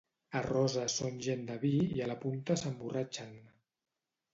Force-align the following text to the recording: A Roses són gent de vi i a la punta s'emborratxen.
A 0.37 0.39
Roses 0.45 0.95
són 1.01 1.21
gent 1.27 1.45
de 1.51 1.59
vi 1.67 1.73
i 1.99 2.03
a 2.07 2.11
la 2.15 2.19
punta 2.27 2.61
s'emborratxen. 2.65 3.41